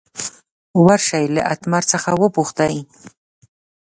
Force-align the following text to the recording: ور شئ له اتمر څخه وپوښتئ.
ور 0.85 0.99
شئ 1.07 1.25
له 1.35 1.41
اتمر 1.53 1.83
څخه 1.91 2.09
وپوښتئ. 2.21 2.75